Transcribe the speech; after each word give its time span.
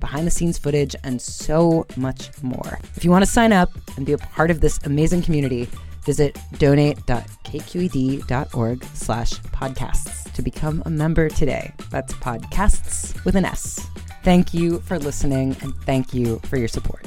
behind 0.00 0.26
the 0.26 0.30
scenes 0.30 0.58
footage, 0.58 0.96
and 1.04 1.20
so 1.20 1.86
much 1.96 2.30
more. 2.42 2.78
If 2.96 3.04
you 3.04 3.10
want 3.10 3.24
to 3.24 3.30
sign 3.30 3.52
up 3.52 3.70
and 3.96 4.06
be 4.06 4.12
a 4.12 4.18
part 4.18 4.50
of 4.50 4.60
this 4.60 4.78
amazing 4.84 5.22
community, 5.22 5.68
visit 6.04 6.38
donate.kqed.org 6.58 8.84
slash 8.94 9.32
podcasts 9.32 10.32
to 10.32 10.42
become 10.42 10.82
a 10.86 10.90
member 10.90 11.28
today. 11.28 11.72
That's 11.90 12.12
podcasts 12.14 13.24
with 13.24 13.36
an 13.36 13.44
S. 13.44 13.86
Thank 14.22 14.52
you 14.52 14.80
for 14.80 14.98
listening 14.98 15.56
and 15.62 15.74
thank 15.84 16.12
you 16.14 16.40
for 16.44 16.56
your 16.56 16.68
support. 16.68 17.06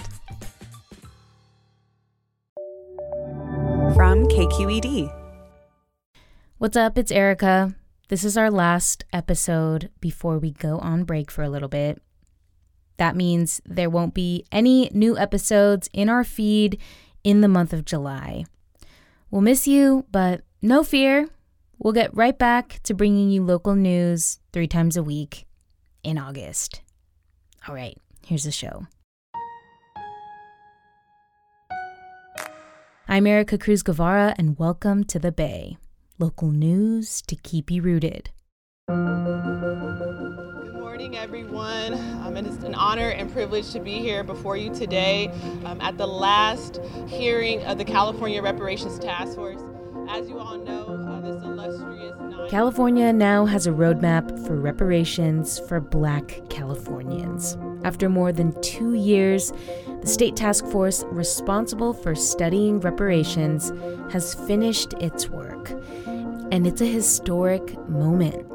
From 3.95 4.25
KQED. 4.27 5.11
What's 6.57 6.77
up? 6.77 6.97
It's 6.97 7.11
Ericka. 7.11 7.75
This 8.09 8.23
is 8.23 8.37
our 8.37 8.51
last 8.51 9.05
episode 9.13 9.89
before 9.99 10.39
we 10.39 10.51
go 10.51 10.79
on 10.79 11.03
break 11.03 11.31
for 11.31 11.43
a 11.43 11.49
little 11.49 11.69
bit. 11.69 12.01
That 12.97 13.15
means 13.15 13.61
there 13.65 13.89
won't 13.89 14.13
be 14.13 14.45
any 14.51 14.89
new 14.93 15.17
episodes 15.17 15.89
in 15.93 16.09
our 16.09 16.23
feed 16.23 16.79
in 17.23 17.41
the 17.41 17.47
month 17.47 17.73
of 17.73 17.85
July. 17.85 18.45
We'll 19.31 19.41
miss 19.41 19.67
you, 19.67 20.05
but 20.11 20.41
no 20.61 20.83
fear. 20.83 21.29
We'll 21.79 21.93
get 21.93 22.15
right 22.15 22.37
back 22.37 22.79
to 22.83 22.93
bringing 22.93 23.29
you 23.29 23.43
local 23.43 23.75
news 23.75 24.39
three 24.51 24.67
times 24.67 24.95
a 24.95 25.03
week 25.03 25.45
in 26.03 26.17
August. 26.17 26.81
All 27.67 27.75
right, 27.75 27.97
here's 28.25 28.43
the 28.43 28.51
show. 28.51 28.87
I'm 33.07 33.25
Ericka 33.25 33.59
Cruz 33.59 33.83
Guevarra, 33.83 34.33
and 34.37 34.57
welcome 34.57 35.03
to 35.05 35.19
the 35.19 35.31
Bay 35.31 35.77
local 36.19 36.51
news 36.51 37.21
to 37.23 37.35
keep 37.35 37.69
you 37.69 37.81
rooted. 37.81 38.29
Good 38.89 40.73
morning, 40.73 41.15
everyone. 41.15 41.93
Um, 42.21 42.35
it 42.35 42.45
is 42.45 42.61
an 42.63 42.75
honor 42.75 43.11
and 43.11 43.31
privilege 43.31 43.71
to 43.71 43.79
be 43.79 43.99
here 43.99 44.25
before 44.25 44.57
you 44.57 44.73
today 44.75 45.29
um, 45.63 45.79
at 45.79 45.97
the 45.97 46.05
last 46.05 46.81
hearing 47.07 47.63
of 47.63 47.77
the 47.77 47.85
California 47.85 48.41
Reparations 48.41 48.99
Task 48.99 49.35
Force. 49.35 49.61
As 50.09 50.27
you 50.27 50.37
all 50.37 50.57
know, 50.57 50.83
uh, 51.07 51.21
this 51.21 51.41
illustrious 51.43 52.19
night 52.19 52.49
California 52.49 53.13
now 53.13 53.45
has 53.45 53.67
a 53.67 53.71
roadmap 53.71 54.45
for 54.45 54.59
reparations 54.59 55.59
for 55.59 55.79
black 55.79 56.41
Californians. 56.49 57.57
After 57.85 58.09
more 58.09 58.33
than 58.33 58.59
two 58.61 58.95
years, 58.95 59.53
the 60.01 60.07
state 60.07 60.35
task 60.35 60.65
force 60.65 61.05
responsible 61.05 61.93
for 61.93 62.15
studying 62.15 62.81
reparations 62.81 63.71
has 64.11 64.33
finished 64.33 64.91
its 64.99 65.29
work 65.29 65.71
and 66.51 66.67
it's 66.67 66.81
a 66.81 66.85
historic 66.85 67.79
moment. 67.87 68.52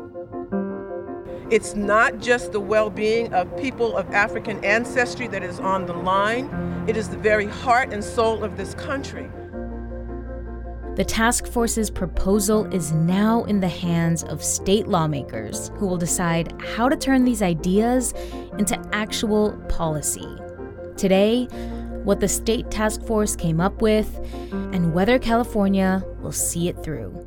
It's 1.51 1.75
not 1.75 2.19
just 2.19 2.53
the 2.53 2.61
well 2.61 2.91
being 2.91 3.33
of 3.33 3.57
people 3.57 3.97
of 3.97 4.11
African 4.11 4.63
ancestry 4.63 5.27
that 5.29 5.43
is 5.43 5.59
on 5.59 5.87
the 5.87 5.95
line, 5.95 6.85
it 6.87 6.95
is 6.95 7.09
the 7.09 7.17
very 7.17 7.47
heart 7.47 7.91
and 7.91 8.05
soul 8.05 8.45
of 8.45 8.59
this 8.59 8.75
country. 8.75 9.31
The 10.97 11.07
task 11.07 11.47
force's 11.47 11.89
proposal 11.89 12.67
is 12.67 12.93
now 12.93 13.45
in 13.45 13.61
the 13.61 13.69
hands 13.69 14.25
of 14.25 14.45
state 14.45 14.89
lawmakers 14.89 15.71
who 15.77 15.87
will 15.87 15.97
decide 15.97 16.53
how 16.61 16.87
to 16.87 16.97
turn 16.97 17.25
these 17.25 17.41
ideas 17.41 18.13
into 18.59 18.79
actual 18.93 19.53
policy. 19.71 20.29
Today, 20.99 21.45
what 22.05 22.21
the 22.21 22.29
state 22.29 22.71
task 22.71 23.03
force 23.05 23.35
came 23.35 23.59
up 23.59 23.81
with, 23.81 24.19
and 24.53 24.93
whether 24.93 25.19
California 25.19 26.05
will 26.21 26.33
see 26.33 26.69
it 26.69 26.83
through. 26.83 27.27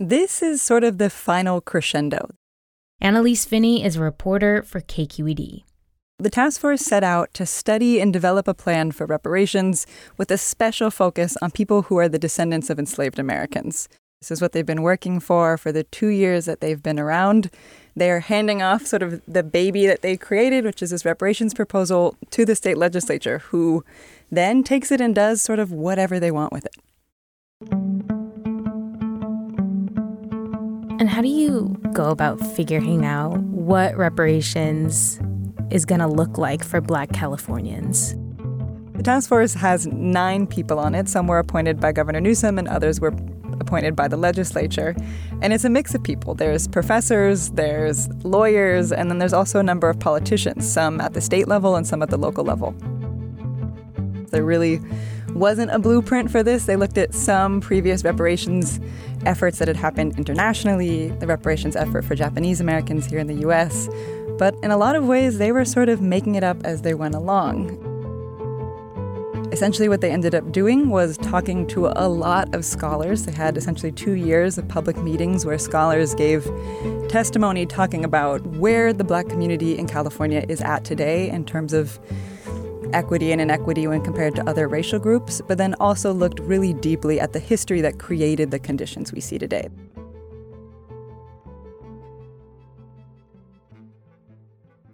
This 0.00 0.42
is 0.44 0.62
sort 0.62 0.84
of 0.84 0.98
the 0.98 1.10
final 1.10 1.60
crescendo. 1.60 2.30
Annelise 3.00 3.44
Finney 3.44 3.84
is 3.84 3.96
a 3.96 4.00
reporter 4.00 4.62
for 4.62 4.80
KQED. 4.80 5.64
The 6.20 6.30
task 6.30 6.60
force 6.60 6.82
set 6.82 7.02
out 7.02 7.34
to 7.34 7.44
study 7.44 8.00
and 8.00 8.12
develop 8.12 8.46
a 8.46 8.54
plan 8.54 8.92
for 8.92 9.06
reparations 9.06 9.88
with 10.16 10.30
a 10.30 10.38
special 10.38 10.92
focus 10.92 11.36
on 11.42 11.50
people 11.50 11.82
who 11.82 11.96
are 11.96 12.08
the 12.08 12.16
descendants 12.16 12.70
of 12.70 12.78
enslaved 12.78 13.18
Americans. 13.18 13.88
This 14.20 14.30
is 14.30 14.40
what 14.40 14.52
they've 14.52 14.64
been 14.64 14.82
working 14.82 15.18
for 15.18 15.58
for 15.58 15.72
the 15.72 15.82
two 15.82 16.08
years 16.08 16.44
that 16.44 16.60
they've 16.60 16.82
been 16.82 17.00
around. 17.00 17.50
They're 17.96 18.20
handing 18.20 18.62
off 18.62 18.86
sort 18.86 19.02
of 19.02 19.20
the 19.26 19.42
baby 19.42 19.88
that 19.88 20.02
they 20.02 20.16
created, 20.16 20.64
which 20.64 20.80
is 20.80 20.90
this 20.90 21.04
reparations 21.04 21.54
proposal, 21.54 22.14
to 22.30 22.44
the 22.44 22.54
state 22.54 22.78
legislature, 22.78 23.38
who 23.38 23.84
then 24.30 24.62
takes 24.62 24.92
it 24.92 25.00
and 25.00 25.12
does 25.12 25.42
sort 25.42 25.58
of 25.58 25.72
whatever 25.72 26.20
they 26.20 26.30
want 26.30 26.52
with 26.52 26.66
it. 26.66 26.76
And 31.08 31.14
how 31.14 31.22
do 31.22 31.28
you 31.28 31.74
go 31.94 32.10
about 32.10 32.38
figuring 32.38 33.06
out 33.06 33.38
what 33.38 33.96
reparations 33.96 35.18
is 35.70 35.86
going 35.86 36.00
to 36.00 36.06
look 36.06 36.36
like 36.36 36.62
for 36.62 36.82
black 36.82 37.14
Californians. 37.14 38.14
The 38.92 39.02
task 39.02 39.26
force 39.30 39.54
has 39.54 39.86
nine 39.86 40.46
people 40.46 40.78
on 40.78 40.94
it. 40.94 41.08
Some 41.08 41.26
were 41.26 41.38
appointed 41.38 41.80
by 41.80 41.92
Governor 41.92 42.20
Newsom, 42.20 42.58
and 42.58 42.68
others 42.68 43.00
were 43.00 43.14
appointed 43.58 43.96
by 43.96 44.06
the 44.06 44.18
legislature. 44.18 44.94
And 45.40 45.54
it's 45.54 45.64
a 45.64 45.70
mix 45.70 45.94
of 45.94 46.02
people. 46.02 46.34
There's 46.34 46.68
professors, 46.68 47.52
there's 47.52 48.06
lawyers, 48.22 48.92
and 48.92 49.10
then 49.10 49.16
there's 49.16 49.32
also 49.32 49.60
a 49.60 49.62
number 49.62 49.88
of 49.88 49.98
politicians, 49.98 50.70
some 50.70 51.00
at 51.00 51.14
the 51.14 51.22
state 51.22 51.48
level 51.48 51.74
and 51.74 51.86
some 51.86 52.02
at 52.02 52.10
the 52.10 52.18
local 52.18 52.44
level. 52.44 52.72
There 54.30 54.44
really 54.44 54.78
wasn't 55.38 55.70
a 55.70 55.78
blueprint 55.78 56.30
for 56.30 56.42
this. 56.42 56.64
They 56.66 56.76
looked 56.76 56.98
at 56.98 57.14
some 57.14 57.60
previous 57.60 58.04
reparations 58.04 58.80
efforts 59.24 59.58
that 59.58 59.68
had 59.68 59.76
happened 59.76 60.16
internationally, 60.18 61.08
the 61.08 61.26
reparations 61.26 61.76
effort 61.76 62.04
for 62.04 62.14
Japanese 62.14 62.60
Americans 62.60 63.06
here 63.06 63.18
in 63.18 63.26
the 63.26 63.46
US. 63.48 63.88
But 64.38 64.54
in 64.62 64.70
a 64.70 64.76
lot 64.76 64.96
of 64.96 65.06
ways, 65.06 65.38
they 65.38 65.52
were 65.52 65.64
sort 65.64 65.88
of 65.88 66.00
making 66.00 66.34
it 66.34 66.44
up 66.44 66.64
as 66.64 66.82
they 66.82 66.94
went 66.94 67.14
along. 67.14 67.84
Essentially, 69.50 69.88
what 69.88 70.02
they 70.02 70.10
ended 70.10 70.34
up 70.34 70.52
doing 70.52 70.90
was 70.90 71.16
talking 71.18 71.66
to 71.68 71.86
a 71.86 72.06
lot 72.08 72.54
of 72.54 72.64
scholars. 72.64 73.24
They 73.24 73.32
had 73.32 73.56
essentially 73.56 73.90
two 73.90 74.12
years 74.12 74.58
of 74.58 74.68
public 74.68 74.98
meetings 74.98 75.46
where 75.46 75.58
scholars 75.58 76.14
gave 76.14 76.48
testimony 77.08 77.64
talking 77.64 78.04
about 78.04 78.46
where 78.46 78.92
the 78.92 79.04
black 79.04 79.28
community 79.28 79.78
in 79.78 79.86
California 79.88 80.44
is 80.48 80.60
at 80.60 80.84
today 80.84 81.30
in 81.30 81.44
terms 81.44 81.72
of 81.72 81.98
equity 82.92 83.32
and 83.32 83.40
inequity 83.40 83.86
when 83.86 84.02
compared 84.02 84.34
to 84.36 84.48
other 84.48 84.68
racial 84.68 84.98
groups, 84.98 85.40
but 85.46 85.58
then 85.58 85.74
also 85.80 86.12
looked 86.12 86.40
really 86.40 86.72
deeply 86.72 87.20
at 87.20 87.32
the 87.32 87.38
history 87.38 87.80
that 87.80 87.98
created 87.98 88.50
the 88.50 88.58
conditions 88.58 89.12
we 89.12 89.20
see 89.20 89.38
today. 89.38 89.68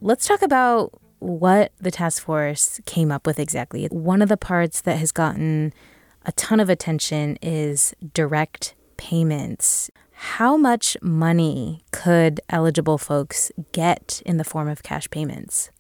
Let's 0.01 0.27
talk 0.27 0.43
about 0.43 0.93
what 1.21 1.73
the 1.81 1.91
task 1.91 2.23
force 2.23 2.81
came 2.85 3.11
up 3.11 3.27
with 3.27 3.39
exactly. 3.39 3.87
One 3.87 4.21
of 4.21 4.29
the 4.29 4.37
parts 4.37 4.83
that 4.83 4.99
has 4.99 5.13
gotten 5.13 5.73
a 6.27 6.33
ton 6.33 6.61
of 6.61 6.69
attention 6.69 7.39
is 7.41 7.95
direct 8.13 8.75
payments. 8.97 9.91
How 10.13 10.57
much 10.57 10.97
money 11.03 11.85
could 11.91 12.41
eligible 12.51 12.99
folks 12.99 13.51
get 13.73 14.23
in 14.25 14.37
the 14.37 14.45
form 14.45 14.69
of 14.69 14.83
cash 14.83 15.09
payments? 15.11 15.71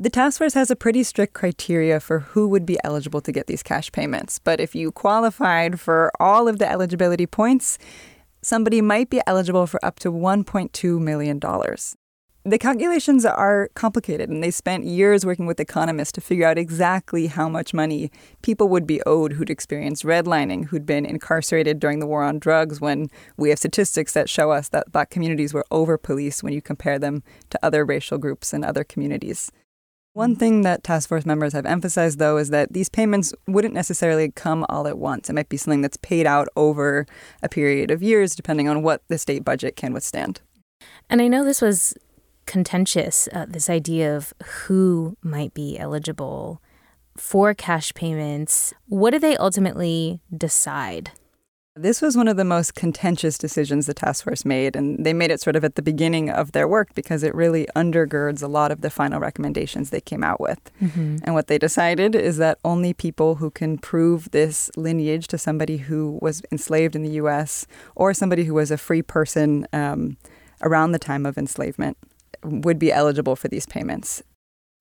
The 0.00 0.08
task 0.08 0.38
force 0.38 0.54
has 0.54 0.70
a 0.70 0.76
pretty 0.76 1.02
strict 1.02 1.34
criteria 1.34 2.00
for 2.00 2.20
who 2.20 2.48
would 2.48 2.64
be 2.64 2.78
eligible 2.82 3.20
to 3.20 3.30
get 3.30 3.46
these 3.46 3.62
cash 3.62 3.92
payments. 3.92 4.38
But 4.38 4.58
if 4.58 4.74
you 4.74 4.90
qualified 4.90 5.78
for 5.78 6.10
all 6.18 6.48
of 6.48 6.58
the 6.58 6.70
eligibility 6.70 7.26
points, 7.26 7.78
somebody 8.40 8.80
might 8.80 9.10
be 9.10 9.20
eligible 9.26 9.66
for 9.66 9.84
up 9.84 9.98
to 10.00 10.10
$1.2 10.10 10.98
million. 10.98 11.38
The 12.44 12.58
calculations 12.58 13.24
are 13.24 13.68
complicated, 13.74 14.30
and 14.30 14.42
they 14.42 14.50
spent 14.50 14.84
years 14.84 15.26
working 15.26 15.46
with 15.46 15.60
economists 15.60 16.12
to 16.12 16.20
figure 16.20 16.46
out 16.46 16.58
exactly 16.58 17.26
how 17.26 17.48
much 17.48 17.74
money 17.74 18.10
people 18.40 18.68
would 18.68 18.86
be 18.86 19.02
owed 19.06 19.34
who'd 19.34 19.50
experienced 19.50 20.04
redlining, 20.04 20.64
who'd 20.64 20.86
been 20.86 21.06
incarcerated 21.06 21.78
during 21.78 22.00
the 22.00 22.06
war 22.06 22.24
on 22.24 22.38
drugs, 22.40 22.80
when 22.80 23.10
we 23.36 23.50
have 23.50 23.58
statistics 23.58 24.14
that 24.14 24.30
show 24.30 24.50
us 24.50 24.70
that 24.70 24.90
black 24.90 25.10
communities 25.10 25.52
were 25.54 25.66
over 25.70 25.98
policed 25.98 26.42
when 26.42 26.52
you 26.52 26.62
compare 26.62 26.98
them 26.98 27.22
to 27.50 27.60
other 27.62 27.84
racial 27.84 28.18
groups 28.18 28.52
and 28.52 28.64
other 28.64 28.82
communities. 28.82 29.52
One 30.14 30.36
thing 30.36 30.60
that 30.60 30.84
task 30.84 31.08
force 31.08 31.24
members 31.24 31.54
have 31.54 31.64
emphasized, 31.64 32.18
though, 32.18 32.36
is 32.36 32.50
that 32.50 32.74
these 32.74 32.90
payments 32.90 33.32
wouldn't 33.46 33.72
necessarily 33.72 34.30
come 34.30 34.66
all 34.68 34.86
at 34.86 34.98
once. 34.98 35.30
It 35.30 35.32
might 35.32 35.48
be 35.48 35.56
something 35.56 35.80
that's 35.80 35.96
paid 35.96 36.26
out 36.26 36.48
over 36.54 37.06
a 37.42 37.48
period 37.48 37.90
of 37.90 38.02
years, 38.02 38.36
depending 38.36 38.68
on 38.68 38.82
what 38.82 39.02
the 39.08 39.16
state 39.16 39.42
budget 39.42 39.74
can 39.74 39.94
withstand. 39.94 40.42
And 41.08 41.22
I 41.22 41.28
know 41.28 41.44
this 41.44 41.62
was 41.62 41.94
contentious, 42.44 43.26
uh, 43.32 43.46
this 43.48 43.70
idea 43.70 44.14
of 44.14 44.34
who 44.44 45.16
might 45.22 45.54
be 45.54 45.78
eligible 45.78 46.60
for 47.16 47.54
cash 47.54 47.94
payments. 47.94 48.74
What 48.88 49.10
do 49.12 49.18
they 49.18 49.36
ultimately 49.38 50.20
decide? 50.36 51.12
This 51.74 52.02
was 52.02 52.18
one 52.18 52.28
of 52.28 52.36
the 52.36 52.44
most 52.44 52.74
contentious 52.74 53.38
decisions 53.38 53.86
the 53.86 53.94
task 53.94 54.24
force 54.24 54.44
made, 54.44 54.76
and 54.76 55.06
they 55.06 55.14
made 55.14 55.30
it 55.30 55.40
sort 55.40 55.56
of 55.56 55.64
at 55.64 55.74
the 55.74 55.80
beginning 55.80 56.28
of 56.28 56.52
their 56.52 56.68
work 56.68 56.94
because 56.94 57.22
it 57.22 57.34
really 57.34 57.66
undergirds 57.74 58.42
a 58.42 58.46
lot 58.46 58.70
of 58.70 58.82
the 58.82 58.90
final 58.90 59.18
recommendations 59.18 59.88
they 59.88 60.00
came 60.02 60.22
out 60.22 60.38
with. 60.38 60.60
Mm-hmm. 60.82 61.18
And 61.24 61.34
what 61.34 61.46
they 61.46 61.56
decided 61.56 62.14
is 62.14 62.36
that 62.36 62.58
only 62.62 62.92
people 62.92 63.36
who 63.36 63.50
can 63.50 63.78
prove 63.78 64.30
this 64.32 64.70
lineage 64.76 65.28
to 65.28 65.38
somebody 65.38 65.78
who 65.78 66.18
was 66.20 66.42
enslaved 66.52 66.94
in 66.94 67.04
the 67.04 67.12
U.S. 67.12 67.66
or 67.96 68.12
somebody 68.12 68.44
who 68.44 68.52
was 68.52 68.70
a 68.70 68.76
free 68.76 69.02
person 69.02 69.66
um, 69.72 70.18
around 70.60 70.92
the 70.92 70.98
time 70.98 71.24
of 71.24 71.38
enslavement 71.38 71.96
would 72.44 72.78
be 72.78 72.92
eligible 72.92 73.34
for 73.34 73.48
these 73.48 73.64
payments. 73.64 74.22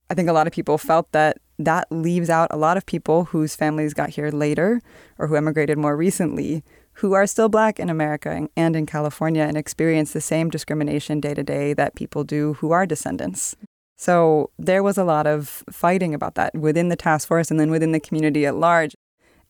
I 0.09 0.13
think 0.13 0.27
a 0.27 0.33
lot 0.33 0.45
of 0.45 0.51
people 0.51 0.77
felt 0.77 1.09
that 1.13 1.37
that 1.57 1.89
leaves 1.89 2.29
out 2.29 2.49
a 2.51 2.57
lot 2.57 2.75
of 2.75 2.85
people 2.85 3.25
whose 3.25 3.55
families 3.55 3.93
got 3.93 4.09
here 4.09 4.29
later 4.29 4.81
or 5.17 5.27
who 5.27 5.35
emigrated 5.35 5.77
more 5.77 5.95
recently 5.95 6.63
who 7.01 7.13
are 7.13 7.25
still 7.25 7.49
black 7.49 7.79
in 7.79 7.89
America 7.89 8.47
and 8.55 8.75
in 8.75 8.85
California 8.85 9.41
and 9.41 9.57
experience 9.57 10.13
the 10.13 10.21
same 10.21 10.51
discrimination 10.51 11.19
day 11.19 11.33
to 11.33 11.41
day 11.41 11.73
that 11.73 11.95
people 11.95 12.23
do 12.23 12.53
who 12.53 12.71
are 12.71 12.85
descendants. 12.85 13.55
So 13.97 14.51
there 14.59 14.83
was 14.83 14.99
a 14.99 15.03
lot 15.03 15.25
of 15.25 15.63
fighting 15.71 16.13
about 16.13 16.35
that 16.35 16.53
within 16.53 16.89
the 16.89 16.95
task 16.95 17.27
force 17.27 17.49
and 17.49 17.59
then 17.59 17.71
within 17.71 17.91
the 17.91 17.99
community 17.99 18.45
at 18.45 18.55
large. 18.55 18.93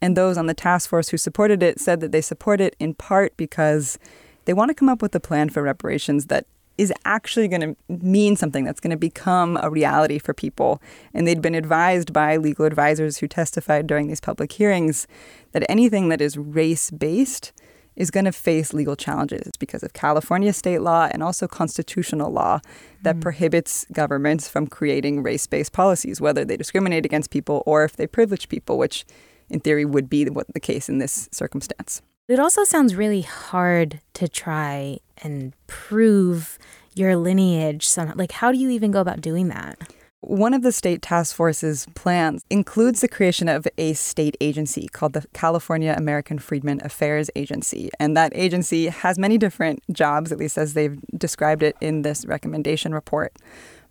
And 0.01 0.15
those 0.15 0.37
on 0.37 0.47
the 0.47 0.53
task 0.53 0.89
force 0.89 1.09
who 1.09 1.17
supported 1.17 1.61
it 1.61 1.77
said 1.77 1.99
that 1.99 2.13
they 2.13 2.21
support 2.21 2.61
it 2.61 2.73
in 2.79 2.93
part 2.93 3.35
because 3.35 3.99
they 4.45 4.53
want 4.53 4.69
to 4.69 4.75
come 4.75 4.87
up 4.87 5.01
with 5.01 5.13
a 5.13 5.19
plan 5.19 5.49
for 5.49 5.61
reparations 5.61 6.27
that 6.27 6.47
is 6.81 6.91
actually 7.05 7.47
going 7.47 7.61
to 7.61 7.75
mean 8.03 8.35
something 8.35 8.65
that's 8.65 8.79
going 8.79 8.89
to 8.89 8.97
become 8.97 9.55
a 9.61 9.69
reality 9.69 10.17
for 10.17 10.33
people. 10.33 10.81
And 11.13 11.27
they'd 11.27 11.39
been 11.39 11.53
advised 11.53 12.11
by 12.11 12.37
legal 12.37 12.65
advisors 12.65 13.17
who 13.17 13.27
testified 13.27 13.85
during 13.85 14.07
these 14.07 14.19
public 14.19 14.51
hearings 14.51 15.05
that 15.51 15.63
anything 15.69 16.09
that 16.09 16.21
is 16.21 16.39
race 16.39 16.89
based 16.89 17.53
is 17.95 18.09
going 18.09 18.25
to 18.25 18.31
face 18.31 18.73
legal 18.73 18.95
challenges 18.95 19.51
because 19.59 19.83
of 19.83 19.93
California 19.93 20.51
state 20.51 20.79
law 20.79 21.07
and 21.11 21.21
also 21.21 21.47
constitutional 21.47 22.31
law 22.31 22.59
that 23.03 23.17
mm. 23.17 23.21
prohibits 23.21 23.85
governments 23.93 24.49
from 24.49 24.65
creating 24.65 25.21
race 25.21 25.45
based 25.45 25.73
policies, 25.73 26.19
whether 26.19 26.43
they 26.43 26.57
discriminate 26.57 27.05
against 27.05 27.29
people 27.29 27.61
or 27.67 27.83
if 27.83 27.95
they 27.95 28.07
privilege 28.07 28.49
people, 28.49 28.79
which 28.79 29.05
in 29.51 29.59
theory 29.59 29.85
would 29.85 30.09
be 30.09 30.23
the 30.23 30.59
case 30.59 30.89
in 30.89 30.97
this 30.97 31.29
circumstance. 31.31 32.01
It 32.27 32.39
also 32.39 32.63
sounds 32.63 32.95
really 32.95 33.21
hard 33.21 33.99
to 34.15 34.27
try 34.27 34.97
and 35.21 35.53
prove 35.67 36.57
your 36.93 37.15
lineage. 37.15 37.87
Some, 37.87 38.13
like, 38.15 38.31
how 38.31 38.51
do 38.51 38.57
you 38.57 38.69
even 38.69 38.91
go 38.91 39.01
about 39.01 39.21
doing 39.21 39.47
that? 39.49 39.79
One 40.23 40.53
of 40.53 40.61
the 40.61 40.71
state 40.71 41.01
task 41.01 41.35
force's 41.35 41.87
plans 41.95 42.45
includes 42.51 43.01
the 43.01 43.07
creation 43.07 43.49
of 43.49 43.67
a 43.79 43.93
state 43.93 44.37
agency 44.39 44.87
called 44.87 45.13
the 45.13 45.25
California 45.33 45.95
American 45.97 46.37
Freedmen 46.37 46.79
Affairs 46.85 47.31
Agency. 47.35 47.89
And 47.99 48.15
that 48.15 48.31
agency 48.35 48.89
has 48.89 49.17
many 49.17 49.39
different 49.39 49.81
jobs, 49.91 50.31
at 50.31 50.37
least 50.37 50.59
as 50.59 50.75
they've 50.75 51.01
described 51.17 51.63
it 51.63 51.75
in 51.81 52.03
this 52.03 52.23
recommendation 52.25 52.93
report. 52.93 53.33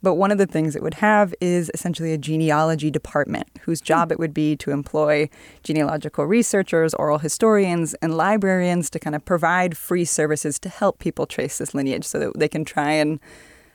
But 0.02 0.14
one 0.14 0.30
of 0.30 0.38
the 0.38 0.46
things 0.46 0.74
it 0.74 0.82
would 0.82 0.94
have 0.94 1.34
is 1.40 1.70
essentially 1.74 2.12
a 2.12 2.18
genealogy 2.18 2.90
department 2.90 3.48
whose 3.62 3.80
job 3.80 4.08
hmm. 4.08 4.12
it 4.12 4.18
would 4.18 4.34
be 4.34 4.56
to 4.56 4.70
employ 4.70 5.28
genealogical 5.62 6.24
researchers, 6.24 6.94
oral 6.94 7.18
historians, 7.18 7.94
and 7.94 8.16
librarians 8.16 8.90
to 8.90 8.98
kind 8.98 9.14
of 9.14 9.24
provide 9.24 9.76
free 9.76 10.04
services 10.04 10.58
to 10.60 10.68
help 10.68 10.98
people 10.98 11.26
trace 11.26 11.58
this 11.58 11.74
lineage 11.74 12.04
so 12.04 12.18
that 12.18 12.38
they 12.38 12.48
can 12.48 12.64
try 12.64 12.92
and 12.92 13.20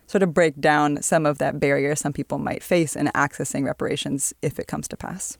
sort 0.08 0.22
of 0.22 0.34
break 0.34 0.60
down 0.60 1.01
some 1.01 1.25
of 1.25 1.39
that 1.39 1.60
barrier 1.60 1.96
some 1.96 2.13
people 2.13 2.38
might 2.38 2.62
face 2.62 2.96
in 2.96 3.08
accessing 3.08 3.65
reparations 3.65 4.34
if 4.41 4.60
it 4.60 4.67
comes 4.67 4.88
to 4.88 4.98
pass. 4.98 5.38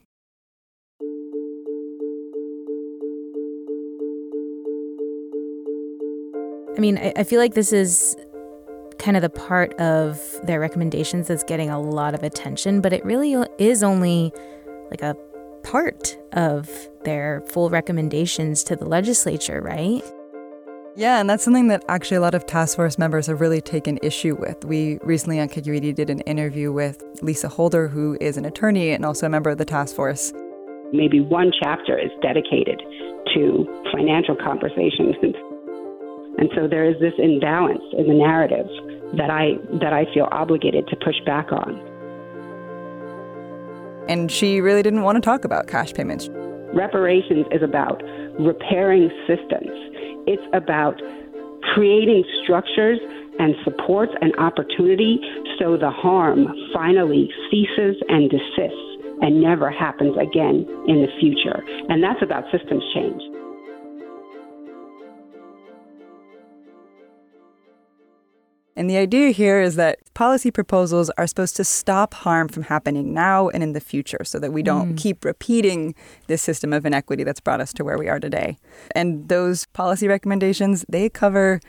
I 6.76 6.82
mean, 6.82 6.98
I, 6.98 7.24
feel 7.24 7.40
like 7.40 7.54
this 7.54 7.72
is 7.72 8.18
kind 9.06 9.16
of 9.16 9.22
the 9.22 9.30
part 9.30 9.72
of 9.76 10.20
their 10.48 10.60
recommendations 10.60 11.28
that's 11.28 11.44
getting 11.44 11.70
a 11.70 11.80
lot 11.80 12.16
of 12.16 12.24
attention, 12.24 12.82
but 12.82 12.92
it 12.92 13.06
really 13.06 13.34
is 13.60 13.84
only 13.84 14.34
like 14.90 15.04
a 15.04 15.16
part 15.62 16.18
of 16.34 16.68
their 17.04 17.44
full 17.46 17.70
recommendations 17.70 18.64
to 18.64 18.76
the 18.76 18.86
legislature, 18.86 19.62
right? 19.62 20.04
Yeah, 20.96 21.20
and 21.20 21.30
that's 21.30 21.44
something 21.44 21.68
that 21.68 21.84
actually 21.88 22.18
a 22.18 22.22
lot 22.22 22.34
of 22.34 22.48
task 22.48 22.78
force 22.78 22.98
members 22.98 23.28
have 23.28 23.42
really 23.42 23.62
taken 23.62 24.00
issue 24.02 24.36
with. 24.40 24.66
We 24.66 24.98
recently 25.04 25.40
on 25.40 25.50
KQED 25.50 25.94
did 25.94 26.10
an 26.10 26.22
interview 26.22 26.72
with 26.72 27.04
Lisa 27.22 27.48
Holder, 27.48 27.88
who 27.88 28.18
is 28.20 28.38
an 28.38 28.46
attorney 28.46 28.90
and 28.90 29.06
also 29.06 29.28
a 29.28 29.30
member 29.30 29.52
of 29.52 29.60
the 29.60 29.66
task 29.66 29.96
force. 29.96 30.34
Maybe 30.94 31.20
one 31.20 31.52
chapter 31.62 31.96
is 31.96 32.10
dedicated 32.24 32.82
to 33.36 33.84
financial 33.92 34.36
conversations 34.36 35.16
and 36.38 36.50
so 36.56 36.68
there 36.68 36.86
is 36.86 37.00
this 37.00 37.14
imbalance 37.18 37.84
in 37.98 38.08
the 38.08 38.14
narrative 38.14 38.68
that 39.18 39.30
I 39.30 39.56
that 39.80 39.94
I 39.94 40.06
feel 40.14 40.28
obligated 40.32 40.88
to 40.88 40.96
push 40.98 41.20
back 41.26 41.52
on. 41.52 41.80
And 44.08 44.32
she 44.32 44.62
really 44.62 44.84
didn't 44.84 45.02
want 45.02 45.16
to 45.16 45.22
talk 45.22 45.46
about 45.46 45.68
cash 45.68 45.94
payments. 45.94 46.30
Reparations 46.74 47.46
is 47.52 47.64
about 47.64 48.04
repairing 48.40 49.10
systems. 49.26 49.72
It's 50.28 50.44
about 50.54 51.02
creating 51.74 52.24
structures 52.44 53.00
and 53.40 53.56
supports 53.64 54.12
and 54.22 54.36
opportunity 54.38 55.20
so 55.60 55.78
the 55.78 55.90
harm 55.90 56.48
finally 56.74 57.30
ceases 57.50 57.96
and 58.10 58.30
desists 58.30 58.86
and 59.22 59.42
never 59.42 59.72
happens 59.72 60.16
again 60.18 60.68
in 60.88 61.02
the 61.02 61.08
future. 61.20 61.64
And 61.90 62.04
that's 62.04 62.22
about 62.22 62.44
systems 62.52 62.84
change. 62.94 63.22
And 68.76 68.90
the 68.90 68.98
idea 68.98 69.30
here 69.30 69.62
is 69.62 69.78
that 69.78 70.00
policy 70.14 70.52
proposals 70.52 71.10
are 71.12 71.28
supposed 71.28 71.56
to 71.56 71.64
stop 71.64 72.14
harm 72.14 72.50
from 72.50 72.64
happening 72.64 73.14
now 73.14 73.48
and 73.50 73.64
in 73.64 73.72
the 73.74 73.80
future 73.80 74.24
so 74.26 74.38
that 74.40 74.52
we 74.52 74.64
don't 74.64 74.94
mm. 74.94 74.98
keep 74.98 75.24
repeating 75.24 75.96
this 76.28 76.42
system 76.42 76.74
of 76.74 76.86
inequity 76.86 77.24
that's 77.24 77.40
brought 77.40 77.62
us 77.62 77.72
to 77.74 77.86
where 77.86 77.98
we 77.98 78.10
are 78.10 78.20
today. 78.20 78.58
And 78.94 79.30
those 79.30 79.66
policy 79.68 80.08
recommendations, 80.10 80.84
they 80.90 81.10
cover 81.10 81.62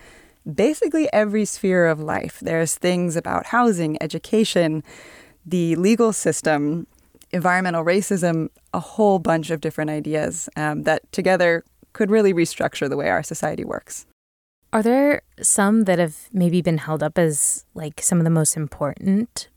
basically 0.52 1.08
every 1.12 1.44
sphere 1.44 1.86
of 1.86 2.00
life. 2.00 2.38
There's 2.42 2.74
things 2.74 3.14
about 3.14 3.46
housing, 3.46 4.00
education, 4.02 4.82
the 5.44 5.76
legal 5.76 6.12
system, 6.12 6.88
environmental 7.30 7.84
racism, 7.84 8.48
a 8.74 8.80
whole 8.80 9.20
bunch 9.20 9.50
of 9.50 9.60
different 9.60 9.90
ideas 9.90 10.48
um, 10.56 10.82
that 10.84 11.10
together 11.12 11.64
could 11.92 12.10
really 12.10 12.34
restructure 12.34 12.88
the 12.88 12.96
way 12.96 13.08
our 13.08 13.22
society 13.22 13.64
works. 13.64 14.06
Are 14.72 14.82
there 14.82 15.22
some 15.40 15.84
that 15.84 15.98
have 15.98 16.28
maybe 16.32 16.60
been 16.60 16.78
held 16.78 17.02
up 17.02 17.18
as 17.18 17.64
like 17.74 18.00
some 18.02 18.18
of 18.18 18.24
the 18.24 18.30
most 18.30 18.56
important? 18.56 19.48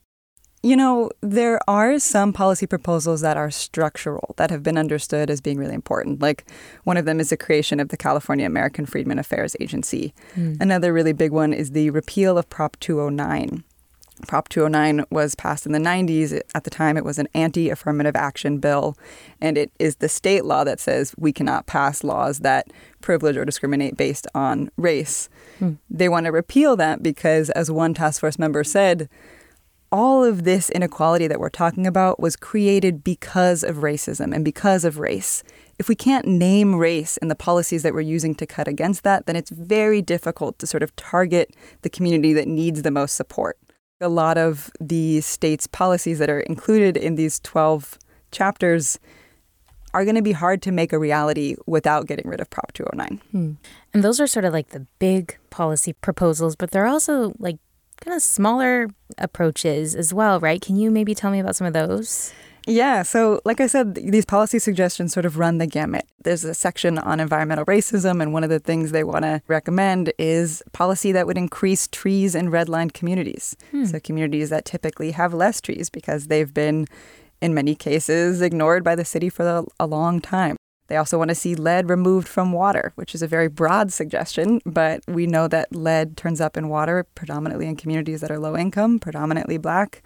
You 0.62 0.76
know, 0.76 1.10
there 1.22 1.60
are 1.70 2.00
some 2.00 2.34
policy 2.34 2.68
proposals 2.68 3.22
that 3.22 3.38
are 3.38 3.50
structural 3.50 4.34
that 4.38 4.52
have 4.52 4.62
been 4.62 4.78
understood 4.78 5.30
as 5.30 5.40
being 5.40 5.58
really 5.58 5.74
important. 5.74 6.22
Like 6.22 6.52
one 6.84 6.98
of 6.98 7.06
them 7.06 7.22
is 7.22 7.30
the 7.30 7.38
creation 7.38 7.80
of 7.80 7.90
the 7.90 7.98
California 7.98 8.46
American 8.46 8.86
Freedmen 8.86 9.20
Affairs 9.20 9.56
Agency. 9.62 10.14
Mm. 10.36 10.60
Another 10.60 10.92
really 10.92 11.14
big 11.14 11.32
one 11.32 11.54
is 11.54 11.72
the 11.72 11.90
repeal 11.92 12.38
of 12.38 12.50
Prop 12.50 12.78
209. 12.82 13.64
Prop 14.28 14.50
209 14.50 15.06
was 15.10 15.36
passed 15.36 15.66
in 15.66 15.72
the 15.72 15.80
90s. 15.80 16.40
At 16.54 16.64
the 16.64 16.70
time, 16.70 16.98
it 16.98 17.06
was 17.06 17.20
an 17.20 17.28
anti 17.34 17.70
affirmative 17.70 18.16
action 18.16 18.60
bill. 18.60 18.98
And 19.42 19.58
it 19.58 19.72
is 19.80 19.98
the 19.98 20.10
state 20.10 20.46
law 20.46 20.64
that 20.64 20.80
says 20.80 21.14
we 21.18 21.32
cannot 21.32 21.68
pass 21.68 22.04
laws 22.04 22.40
that 22.40 22.68
privilege 23.02 23.38
or 23.38 23.46
discriminate 23.46 23.98
based 23.98 24.28
on 24.36 24.70
race. 24.78 25.30
Hmm. 25.60 25.74
They 25.90 26.10
want 26.10 26.26
to 26.26 26.32
repeal 26.32 26.76
that 26.78 27.02
because, 27.02 27.50
as 27.52 27.72
one 27.72 27.94
task 27.94 28.20
force 28.20 28.38
member 28.38 28.64
said, 28.64 29.10
all 29.92 30.24
of 30.24 30.44
this 30.44 30.70
inequality 30.70 31.28
that 31.28 31.40
we're 31.40 31.50
talking 31.50 31.88
about 31.88 32.20
was 32.20 32.36
created 32.36 33.04
because 33.04 33.64
of 33.64 33.78
racism 33.78 34.36
and 34.36 34.46
because 34.46 34.86
of 34.86 35.00
race. 35.00 35.44
If 35.80 35.90
we 35.90 35.96
can't 35.96 36.28
name 36.28 36.76
race 36.76 37.18
in 37.18 37.28
the 37.28 37.36
policies 37.36 37.84
that 37.84 37.94
we're 37.94 38.02
using 38.02 38.36
to 38.36 38.46
cut 38.46 38.68
against 38.68 39.04
that, 39.04 39.26
then 39.26 39.36
it's 39.36 39.50
very 39.50 40.02
difficult 40.02 40.60
to 40.60 40.68
sort 40.68 40.84
of 40.84 40.96
target 40.96 41.56
the 41.82 41.90
community 41.90 42.34
that 42.34 42.48
needs 42.48 42.84
the 42.84 42.92
most 42.92 43.16
support 43.16 43.58
a 44.02 44.10
lot 44.10 44.38
of 44.38 44.72
the 44.80 45.22
state's 45.22 45.68
policies 45.68 46.20
that 46.20 46.30
are 46.30 46.40
included 46.40 46.98
in 46.98 47.16
these 47.16 47.40
12 47.42 47.98
chapters 48.32 49.00
are 49.94 50.06
going 50.06 50.16
to 50.16 50.22
be 50.22 50.32
hard 50.32 50.62
to 50.62 50.72
make 50.72 50.94
a 50.94 51.00
reality 51.00 51.56
without 51.66 52.06
getting 52.06 52.30
rid 52.30 52.40
of 52.40 52.50
Prop 52.50 52.72
209. 52.74 53.22
Hmm. 53.32 53.54
And 53.94 54.04
those 54.04 54.20
are 54.20 54.28
sort 54.28 54.46
of 54.46 54.54
like 54.54 54.70
the 54.70 54.86
big 55.00 55.38
policy 55.50 55.94
proposals, 55.94 56.56
but 56.56 56.72
they're 56.72 56.86
also 56.86 57.34
like 57.40 57.58
kind 58.02 58.16
of 58.16 58.22
smaller 58.22 58.88
approaches 59.18 59.96
as 59.96 60.14
well, 60.14 60.40
right? 60.40 60.62
Can 60.62 60.76
you 60.76 60.92
maybe 60.92 61.16
tell 61.16 61.32
me 61.32 61.40
about 61.40 61.56
some 61.56 61.68
of 61.68 61.74
those? 61.74 62.34
Yeah. 62.70 63.02
So, 63.02 63.42
like 63.46 63.60
I 63.60 63.68
said, 63.68 63.96
these 63.96 64.26
policy 64.26 64.60
suggestions 64.60 65.12
sort 65.12 65.26
of 65.26 65.38
run 65.38 65.58
the 65.58 65.66
gamut. 65.66 66.06
There's 66.24 66.44
a 66.44 66.54
section 66.54 67.00
on 67.00 67.20
environmental 67.20 67.66
racism, 67.66 68.22
and 68.22 68.32
one 68.32 68.44
of 68.44 68.52
the 68.52 68.60
things 68.60 68.92
they 68.92 69.04
want 69.04 69.24
to 69.24 69.42
recommend 69.48 70.14
is 70.20 70.62
policy 70.72 71.12
that 71.12 71.26
would 71.26 71.38
increase 71.38 71.88
trees 71.88 72.36
in 72.36 72.52
redlined 72.52 72.94
communities. 72.94 73.56
Hmm. 73.72 73.86
So, 73.86 74.00
communities 74.00 74.52
that 74.52 74.66
typically 74.66 75.12
have 75.12 75.34
less 75.34 75.60
trees 75.60 75.90
because 75.90 76.28
they've 76.28 76.54
been, 76.54 76.86
in 77.42 77.56
many 77.56 77.74
cases, 77.74 78.40
ignored 78.42 78.84
by 78.84 78.96
the 78.96 79.06
city 79.06 79.30
for 79.30 79.66
a 79.80 79.88
long 79.88 80.22
time. 80.22 80.56
They 80.90 80.98
also 80.98 81.20
want 81.20 81.30
to 81.30 81.36
see 81.36 81.56
lead 81.56 81.88
removed 81.90 82.28
from 82.28 82.52
water, 82.52 82.94
which 82.96 83.14
is 83.14 83.22
a 83.22 83.28
very 83.28 83.48
broad 83.48 83.94
suggestion, 83.94 84.60
but 84.66 85.04
we 85.08 85.28
know 85.28 85.48
that 85.48 85.74
lead 85.76 86.18
turns 86.18 86.42
up 86.42 86.58
in 86.58 86.68
water 86.68 87.06
predominantly 87.14 87.68
in 87.68 87.76
communities 87.76 88.22
that 88.22 88.32
are 88.32 88.40
low 88.40 88.58
income, 88.58 88.98
predominantly 88.98 89.60
black, 89.60 90.02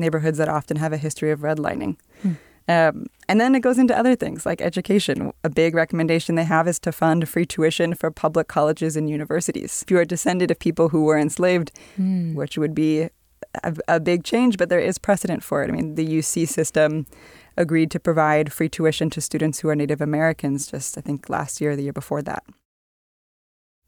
neighborhoods 0.00 0.38
that 0.38 0.48
often 0.48 0.76
have 0.76 0.92
a 0.92 0.96
history 0.96 1.30
of 1.30 1.40
redlining. 1.40 1.96
Hmm. 2.22 2.32
Um, 2.68 3.06
and 3.28 3.40
then 3.40 3.54
it 3.54 3.60
goes 3.60 3.78
into 3.78 3.98
other 3.98 4.14
things 4.14 4.46
like 4.46 4.60
education. 4.60 5.32
A 5.42 5.50
big 5.50 5.74
recommendation 5.74 6.34
they 6.34 6.44
have 6.44 6.68
is 6.68 6.78
to 6.80 6.92
fund 6.92 7.28
free 7.28 7.46
tuition 7.46 7.94
for 7.94 8.10
public 8.10 8.48
colleges 8.48 8.96
and 8.96 9.10
universities. 9.10 9.82
If 9.82 9.90
you 9.90 9.98
are 9.98 10.04
descended 10.04 10.50
of 10.50 10.58
people 10.58 10.90
who 10.90 11.04
were 11.04 11.18
enslaved, 11.18 11.72
hmm. 11.96 12.34
which 12.34 12.56
would 12.58 12.74
be 12.74 13.08
a, 13.64 13.76
a, 13.88 14.00
big 14.00 14.22
change, 14.24 14.56
but 14.56 14.68
there 14.68 14.78
is 14.80 14.98
precedent 14.98 15.42
for 15.42 15.64
it. 15.64 15.68
I 15.68 15.72
mean, 15.72 15.94
the 15.96 16.06
UC 16.06 16.48
system 16.48 17.06
agreed 17.56 17.90
to 17.90 18.00
provide 18.00 18.52
free 18.52 18.68
tuition 18.68 19.10
to 19.10 19.20
students 19.20 19.60
who 19.60 19.68
are 19.68 19.76
Native 19.76 20.00
Americans 20.00 20.70
just, 20.70 20.96
I 20.96 21.00
think, 21.00 21.28
last 21.28 21.60
year 21.60 21.72
or 21.72 21.76
the 21.76 21.82
year 21.82 21.92
before 21.92 22.22
that. 22.22 22.44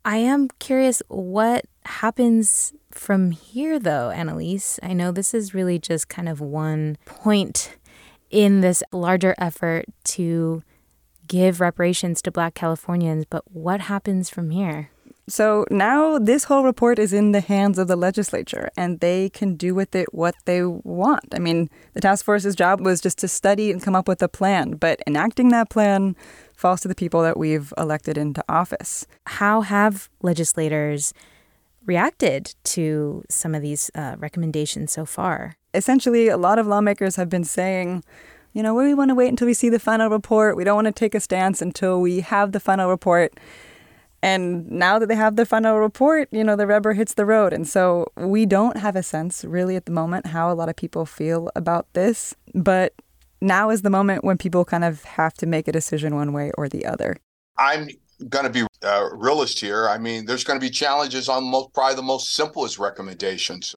I 0.04 0.16
am 0.16 0.48
curious 0.58 1.02
what 1.08 1.64
happens 1.84 2.72
from 2.90 3.30
here, 3.30 3.78
though, 3.78 4.10
Annelise. 4.10 4.80
I 4.82 4.92
know 4.92 5.12
this 5.12 5.32
is 5.32 5.54
really 5.54 5.78
just 5.78 6.08
kind 6.08 6.28
of 6.28 6.40
one 6.40 6.98
point 7.04 7.76
in 8.30 8.60
this 8.60 8.82
larger 8.92 9.34
effort 9.38 9.84
to 10.04 10.62
give 11.28 11.60
reparations 11.60 12.20
to 12.22 12.30
Black 12.30 12.54
Californians, 12.54 13.24
but 13.28 13.44
what 13.52 13.82
happens 13.82 14.28
from 14.28 14.50
here? 14.50 14.90
So 15.28 15.64
now 15.70 16.18
this 16.18 16.44
whole 16.44 16.64
report 16.64 16.98
is 16.98 17.12
in 17.12 17.30
the 17.30 17.40
hands 17.40 17.78
of 17.78 17.86
the 17.86 17.94
legislature 17.94 18.70
and 18.76 18.98
they 18.98 19.30
can 19.30 19.54
do 19.54 19.72
with 19.72 19.94
it 19.94 20.12
what 20.12 20.34
they 20.46 20.64
want. 20.64 21.32
I 21.32 21.38
mean, 21.38 21.70
the 21.94 22.00
task 22.00 22.24
force's 22.24 22.56
job 22.56 22.80
was 22.80 23.00
just 23.00 23.18
to 23.18 23.28
study 23.28 23.70
and 23.70 23.80
come 23.80 23.94
up 23.94 24.08
with 24.08 24.20
a 24.20 24.28
plan, 24.28 24.72
but 24.72 25.00
enacting 25.06 25.50
that 25.50 25.70
plan 25.70 26.16
falls 26.62 26.80
to 26.80 26.88
the 26.88 26.94
people 26.94 27.22
that 27.22 27.36
we've 27.36 27.74
elected 27.76 28.16
into 28.16 28.42
office. 28.48 29.04
How 29.26 29.62
have 29.62 30.08
legislators 30.22 31.12
reacted 31.84 32.54
to 32.76 33.24
some 33.28 33.52
of 33.56 33.62
these 33.62 33.90
uh, 33.96 34.14
recommendations 34.18 34.92
so 34.92 35.04
far? 35.04 35.56
Essentially, 35.74 36.28
a 36.28 36.36
lot 36.36 36.60
of 36.60 36.68
lawmakers 36.68 37.16
have 37.16 37.28
been 37.28 37.42
saying, 37.42 38.04
you 38.52 38.62
know, 38.62 38.74
we 38.74 38.94
want 38.94 39.08
to 39.08 39.14
wait 39.16 39.28
until 39.28 39.48
we 39.48 39.54
see 39.54 39.70
the 39.70 39.80
final 39.80 40.08
report. 40.08 40.56
We 40.56 40.62
don't 40.62 40.76
want 40.76 40.86
to 40.86 40.92
take 40.92 41.16
a 41.16 41.20
stance 41.20 41.60
until 41.60 42.00
we 42.00 42.20
have 42.20 42.52
the 42.52 42.60
final 42.60 42.88
report. 42.88 43.34
And 44.22 44.70
now 44.70 45.00
that 45.00 45.08
they 45.08 45.16
have 45.16 45.34
the 45.34 45.44
final 45.44 45.78
report, 45.78 46.28
you 46.30 46.44
know, 46.44 46.54
the 46.54 46.68
rubber 46.68 46.92
hits 46.92 47.14
the 47.14 47.26
road. 47.26 47.52
And 47.52 47.66
so 47.66 48.06
we 48.16 48.46
don't 48.46 48.76
have 48.76 48.94
a 48.94 49.02
sense 49.02 49.44
really 49.44 49.74
at 49.74 49.86
the 49.86 49.90
moment 49.90 50.26
how 50.26 50.52
a 50.52 50.54
lot 50.54 50.68
of 50.68 50.76
people 50.76 51.06
feel 51.06 51.50
about 51.56 51.92
this. 51.94 52.36
But 52.54 52.94
now 53.42 53.70
is 53.70 53.82
the 53.82 53.90
moment 53.90 54.24
when 54.24 54.38
people 54.38 54.64
kind 54.64 54.84
of 54.84 55.04
have 55.04 55.34
to 55.34 55.46
make 55.46 55.68
a 55.68 55.72
decision 55.72 56.14
one 56.14 56.32
way 56.32 56.50
or 56.56 56.68
the 56.68 56.86
other. 56.86 57.16
I'm 57.58 57.88
going 58.28 58.44
to 58.44 58.50
be 58.50 58.66
uh, 58.82 59.08
realist 59.12 59.60
here. 59.60 59.88
I 59.88 59.98
mean, 59.98 60.26
there's 60.26 60.44
going 60.44 60.58
to 60.58 60.64
be 60.64 60.70
challenges 60.70 61.28
on 61.28 61.44
most, 61.44 61.74
probably 61.74 61.96
the 61.96 62.02
most 62.02 62.34
simplest 62.34 62.78
recommendations. 62.78 63.74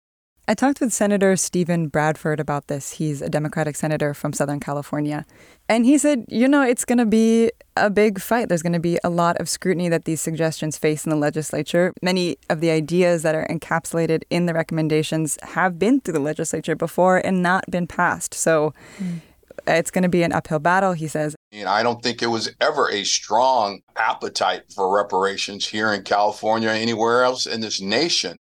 I 0.48 0.53
talked 0.53 0.79
with 0.79 0.93
Senator 0.93 1.36
Steven 1.36 1.88
Bradford 1.88 2.39
about 2.39 2.67
this. 2.67 2.93
He's 2.93 3.19
a 3.24 3.29
Democratic 3.29 3.75
senator 3.75 4.13
from 4.13 4.31
Southern 4.31 4.60
California. 4.60 5.25
And 5.67 5.86
he 5.86 5.98
said, 5.98 6.24
you 6.27 6.48
know, 6.48 6.62
it's 6.62 6.86
going 6.86 7.00
to 7.00 7.05
be 7.05 7.51
a 7.75 7.89
big 7.89 8.22
fight. 8.22 8.48
There's 8.48 8.62
going 8.62 8.74
to 8.74 8.79
be 8.79 9.00
a 9.03 9.10
lot 9.10 9.38
of 9.38 9.50
scrutiny 9.50 9.89
that 9.89 10.05
these 10.05 10.22
suggestions 10.22 10.77
face 10.77 11.03
in 11.03 11.10
the 11.10 11.15
legislature. 11.15 11.93
Many 12.03 12.38
of 12.48 12.62
the 12.62 12.69
ideas 12.69 13.24
that 13.24 13.34
are 13.34 13.48
encapsulated 13.50 14.22
in 14.29 14.45
the 14.45 14.53
recommendations 14.53 15.39
have 15.41 15.79
been 15.79 16.00
through 16.00 16.13
the 16.13 16.19
legislature 16.19 16.75
before 16.75 17.17
and 17.17 17.41
not 17.41 17.63
been 17.72 17.88
passed. 17.88 18.36
So 18.36 18.72
mm. 19.00 19.22
It's 19.68 19.92
going 19.92 20.04
to 20.04 20.10
be 20.10 20.24
an 20.24 20.32
uphill 20.32 20.60
battle, 20.60 20.94
he 20.94 21.08
says. 21.08 21.36
And 21.52 21.70
I 21.70 21.84
don't 21.84 22.02
think 22.02 22.22
it 22.22 22.28
was 22.28 22.52
ever 22.60 22.90
a 22.90 23.04
strong 23.04 23.82
appetite 23.96 24.64
for 24.74 24.94
reparations 24.94 25.68
here 25.68 25.94
in 25.94 26.04
California 26.04 26.70
or 26.70 26.74
anywhere 26.74 27.24
else 27.24 27.46
in 27.46 27.62
this 27.62 27.82
nation 27.82 28.38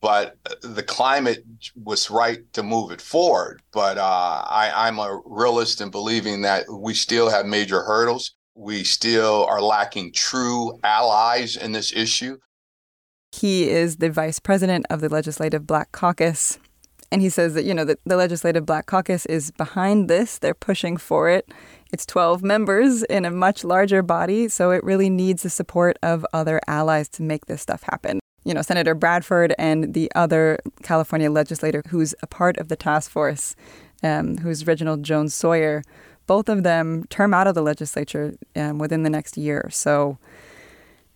but 0.00 0.36
the 0.62 0.82
climate 0.82 1.44
was 1.74 2.10
right 2.10 2.40
to 2.52 2.62
move 2.62 2.90
it 2.90 3.00
forward. 3.00 3.62
But 3.72 3.98
uh, 3.98 4.44
I, 4.46 4.70
I'm 4.74 4.98
a 4.98 5.20
realist 5.24 5.80
in 5.80 5.90
believing 5.90 6.42
that 6.42 6.64
we 6.70 6.94
still 6.94 7.30
have 7.30 7.46
major 7.46 7.82
hurdles. 7.82 8.34
We 8.54 8.84
still 8.84 9.46
are 9.46 9.60
lacking 9.60 10.12
true 10.12 10.78
allies 10.84 11.56
in 11.56 11.72
this 11.72 11.92
issue. 11.92 12.38
He 13.32 13.68
is 13.68 13.96
the 13.96 14.10
vice 14.10 14.38
president 14.38 14.86
of 14.88 15.00
the 15.00 15.08
Legislative 15.08 15.66
Black 15.66 15.92
Caucus. 15.92 16.58
And 17.12 17.22
he 17.22 17.28
says 17.28 17.54
that, 17.54 17.64
you 17.64 17.72
know, 17.72 17.84
the, 17.84 17.98
the 18.04 18.16
Legislative 18.16 18.66
Black 18.66 18.86
Caucus 18.86 19.26
is 19.26 19.50
behind 19.52 20.08
this. 20.08 20.38
They're 20.38 20.54
pushing 20.54 20.96
for 20.96 21.28
it. 21.28 21.48
It's 21.92 22.04
12 22.04 22.42
members 22.42 23.04
in 23.04 23.24
a 23.24 23.30
much 23.30 23.62
larger 23.62 24.02
body, 24.02 24.48
so 24.48 24.72
it 24.72 24.82
really 24.82 25.08
needs 25.08 25.42
the 25.42 25.50
support 25.50 25.98
of 26.02 26.26
other 26.32 26.60
allies 26.66 27.08
to 27.10 27.22
make 27.22 27.46
this 27.46 27.62
stuff 27.62 27.84
happen 27.84 28.20
you 28.46 28.54
know, 28.54 28.62
Senator 28.62 28.94
Bradford 28.94 29.56
and 29.58 29.92
the 29.92 30.10
other 30.14 30.60
California 30.84 31.28
legislator 31.32 31.82
who's 31.88 32.14
a 32.22 32.28
part 32.28 32.58
of 32.58 32.68
the 32.68 32.76
task 32.76 33.10
force, 33.10 33.56
um, 34.04 34.38
who's 34.38 34.64
Reginald 34.68 35.02
Jones 35.02 35.34
Sawyer, 35.34 35.82
both 36.28 36.48
of 36.48 36.62
them 36.62 37.04
term 37.08 37.34
out 37.34 37.48
of 37.48 37.56
the 37.56 37.62
legislature 37.62 38.34
um, 38.54 38.78
within 38.78 39.02
the 39.02 39.10
next 39.10 39.36
year. 39.36 39.68
So 39.72 40.18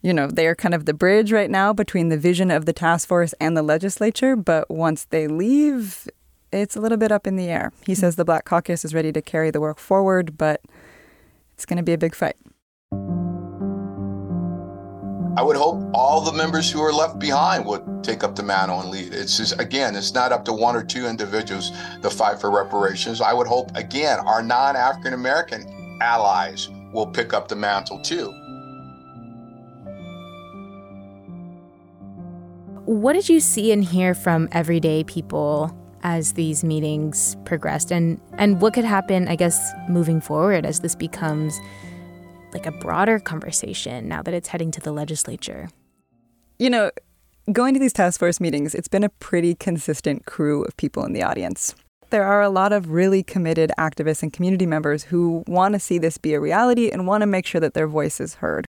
you 0.02 0.14
know, 0.14 0.26
they 0.26 0.46
are 0.46 0.54
kind 0.54 0.74
of 0.74 0.86
the 0.86 0.94
bridge 0.94 1.32
right 1.32 1.50
now 1.50 1.72
between 1.72 2.08
the 2.08 2.16
vision 2.16 2.50
of 2.50 2.64
the 2.64 2.72
task 2.72 3.08
force 3.08 3.34
and 3.40 3.56
the 3.56 3.62
legislature. 3.62 4.34
But 4.34 4.70
once 4.70 5.04
they 5.04 5.26
leave, 5.26 6.08
it's 6.52 6.76
a 6.76 6.80
little 6.80 6.98
bit 6.98 7.12
up 7.12 7.26
in 7.26 7.36
the 7.36 7.48
air. 7.48 7.72
He 7.84 7.94
says 7.94 8.16
the 8.16 8.24
Black 8.24 8.44
Caucus 8.44 8.84
is 8.84 8.94
ready 8.94 9.12
to 9.12 9.22
carry 9.22 9.50
the 9.50 9.60
work 9.60 9.78
forward, 9.78 10.38
but 10.38 10.62
it's 11.54 11.66
going 11.66 11.76
to 11.76 11.82
be 11.82 11.92
a 11.92 11.98
big 11.98 12.14
fight. 12.14 12.36
I 15.36 15.42
would 15.42 15.56
hope 15.56 15.82
all 15.94 16.20
the 16.20 16.32
members 16.32 16.70
who 16.70 16.82
are 16.82 16.92
left 16.92 17.18
behind 17.18 17.64
would 17.64 18.02
take 18.02 18.24
up 18.24 18.34
the 18.34 18.42
mantle 18.42 18.80
and 18.80 18.90
lead. 18.90 19.14
It's 19.14 19.36
just, 19.36 19.60
again, 19.60 19.94
it's 19.94 20.12
not 20.12 20.32
up 20.32 20.44
to 20.46 20.52
one 20.52 20.74
or 20.74 20.82
two 20.82 21.06
individuals 21.06 21.70
to 22.02 22.10
fight 22.10 22.40
for 22.40 22.50
reparations. 22.50 23.20
I 23.20 23.32
would 23.32 23.46
hope, 23.46 23.70
again, 23.76 24.18
our 24.20 24.42
non 24.42 24.76
African 24.76 25.14
American 25.14 25.98
allies 26.00 26.68
will 26.92 27.06
pick 27.06 27.32
up 27.32 27.48
the 27.48 27.56
mantle 27.56 28.00
too. 28.02 28.34
What 32.90 33.12
did 33.12 33.28
you 33.28 33.38
see 33.38 33.70
and 33.70 33.84
hear 33.84 34.16
from 34.16 34.48
everyday 34.50 35.04
people 35.04 35.70
as 36.02 36.32
these 36.32 36.64
meetings 36.64 37.36
progressed 37.44 37.92
and 37.92 38.20
and 38.36 38.60
what 38.60 38.74
could 38.74 38.84
happen 38.84 39.28
I 39.28 39.36
guess 39.36 39.72
moving 39.88 40.20
forward 40.20 40.66
as 40.66 40.80
this 40.80 40.96
becomes 40.96 41.56
like 42.52 42.66
a 42.66 42.72
broader 42.72 43.20
conversation 43.20 44.08
now 44.08 44.22
that 44.22 44.34
it's 44.34 44.48
heading 44.48 44.72
to 44.72 44.80
the 44.80 44.90
legislature? 44.90 45.68
You 46.58 46.68
know, 46.68 46.90
going 47.52 47.74
to 47.74 47.80
these 47.80 47.92
task 47.92 48.18
force 48.18 48.40
meetings, 48.40 48.74
it's 48.74 48.88
been 48.88 49.04
a 49.04 49.08
pretty 49.08 49.54
consistent 49.54 50.26
crew 50.26 50.64
of 50.64 50.76
people 50.76 51.04
in 51.04 51.12
the 51.12 51.22
audience. 51.22 51.76
There 52.10 52.24
are 52.24 52.42
a 52.42 52.50
lot 52.50 52.72
of 52.72 52.90
really 52.90 53.22
committed 53.22 53.70
activists 53.78 54.24
and 54.24 54.32
community 54.32 54.66
members 54.66 55.04
who 55.04 55.44
want 55.46 55.74
to 55.74 55.78
see 55.78 55.98
this 55.98 56.18
be 56.18 56.34
a 56.34 56.40
reality 56.40 56.90
and 56.90 57.06
want 57.06 57.22
to 57.22 57.28
make 57.28 57.46
sure 57.46 57.60
that 57.60 57.74
their 57.74 57.86
voice 57.86 58.20
is 58.20 58.34
heard. 58.34 58.66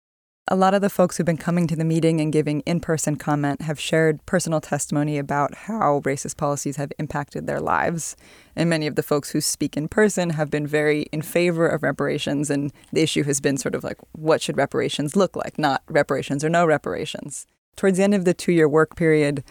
A 0.52 0.57
lot 0.57 0.75
of 0.75 0.80
the 0.80 0.90
folks 0.90 1.16
who've 1.16 1.25
been 1.25 1.37
coming 1.37 1.69
to 1.69 1.76
the 1.76 1.85
meeting 1.85 2.21
and 2.21 2.33
giving 2.33 2.59
in 2.62 2.80
person 2.80 3.14
comment 3.14 3.62
have 3.62 3.78
shared 3.78 4.26
personal 4.26 4.61
testimony 4.61 5.16
about 5.16 5.54
how 5.54 6.00
racist 6.00 6.37
policies 6.37 6.75
have 6.75 6.90
impacted 6.99 7.47
their 7.47 7.61
lives. 7.61 8.16
And 8.57 8.69
many 8.69 8.88
of 8.88 8.97
the 8.97 9.02
folks 9.04 9.30
who 9.30 9.40
speak 9.40 9.76
in 9.76 9.87
person 9.87 10.30
have 10.30 10.50
been 10.50 10.66
very 10.66 11.02
in 11.12 11.23
favor 11.23 11.69
of 11.69 11.85
reparations. 11.85 12.50
And 12.50 12.73
the 12.92 13.00
issue 13.00 13.23
has 13.23 13.40
been 13.40 13.59
sort 13.59 13.76
of 13.76 13.85
like, 13.85 13.99
what 14.11 14.42
should 14.42 14.57
reparations 14.57 15.14
look 15.14 15.37
like? 15.37 15.57
Not 15.57 15.85
reparations 15.88 16.42
or 16.42 16.49
no 16.49 16.66
reparations. 16.66 17.47
Towards 17.76 17.99
the 17.99 18.02
end 18.02 18.16
of 18.16 18.25
the 18.25 18.35
two 18.35 18.50
year 18.50 18.69
work 18.69 18.97
period, 18.97 19.45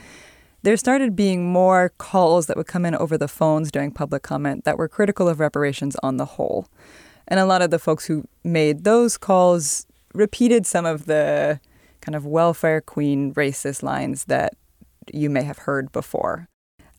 there 0.63 0.75
started 0.75 1.15
being 1.15 1.49
more 1.49 1.93
calls 1.97 2.47
that 2.47 2.57
would 2.57 2.67
come 2.67 2.85
in 2.85 2.93
over 2.93 3.17
the 3.17 3.29
phones 3.29 3.71
during 3.71 3.91
public 3.91 4.21
comment 4.21 4.65
that 4.65 4.77
were 4.77 4.89
critical 4.89 5.29
of 5.29 5.39
reparations 5.39 5.95
on 6.03 6.17
the 6.17 6.25
whole. 6.25 6.67
And 7.25 7.39
a 7.39 7.45
lot 7.45 7.61
of 7.61 7.71
the 7.71 7.79
folks 7.79 8.07
who 8.07 8.25
made 8.43 8.83
those 8.83 9.17
calls 9.17 9.85
repeated 10.13 10.65
some 10.65 10.85
of 10.85 11.05
the 11.05 11.59
kind 12.01 12.15
of 12.15 12.25
welfare 12.25 12.81
queen 12.81 13.33
racist 13.33 13.83
lines 13.83 14.25
that 14.25 14.53
you 15.13 15.29
may 15.29 15.43
have 15.43 15.59
heard 15.59 15.91
before. 15.91 16.47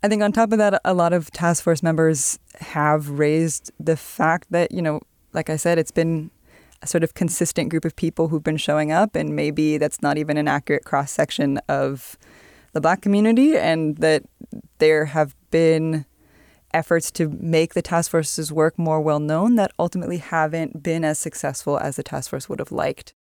I 0.03 0.09
think 0.09 0.23
on 0.23 0.33
top 0.33 0.53
of 0.53 0.59
that, 0.59 0.81
a 0.85 0.95
lot 0.95 1.13
of 1.13 1.31
task 1.31 1.63
force 1.63 1.83
members 1.83 2.39
have 2.61 3.11
raised 3.11 3.71
the 3.79 3.97
fact 3.97 4.47
that, 4.51 4.73
you 4.73 4.81
know, 4.81 5.01
like 5.33 5.51
I 5.51 5.57
said, 5.57 5.79
it's 5.79 5.91
been 5.91 6.31
a 6.83 6.87
sort 6.87 7.05
of 7.05 7.13
consistent 7.13 7.69
group 7.69 7.85
of 7.85 7.95
people 7.95 8.29
who've 8.29 8.43
been 8.43 8.57
showing 8.57 8.91
up, 8.91 9.15
and 9.15 9.37
maybe 9.37 9.77
that's 9.77 10.01
not 10.01 10.17
even 10.17 10.39
an 10.39 10.49
accurate 10.49 10.85
cross 10.85 11.13
section 11.13 11.59
of 11.69 12.17
the 12.73 12.81
black 12.81 13.03
community, 13.03 13.57
and 13.57 13.99
that 13.99 14.23
there 14.79 15.05
have 15.05 15.35
been 15.51 16.07
efforts 16.73 17.11
to 17.13 17.29
make 17.41 17.75
the 17.75 17.83
task 17.83 18.11
force's 18.11 18.53
work 18.53 18.79
more 18.79 19.01
well 19.01 19.21
known 19.21 19.57
that 19.57 19.73
ultimately 19.79 20.19
haven't 20.19 20.83
been 20.83 21.05
as 21.05 21.19
successful 21.19 21.79
as 21.79 21.97
the 21.97 22.03
task 22.03 22.31
force 22.31 22.49
would 22.49 22.59
have 22.59 22.73
liked. 22.73 23.15